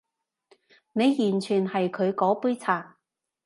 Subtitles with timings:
[0.93, 2.97] 你完全係佢嗰杯茶